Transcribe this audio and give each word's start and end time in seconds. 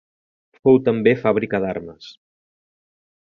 Fou 0.61 0.79
també 0.87 1.13
fàbrica 1.25 1.61
d'armes. 1.65 2.09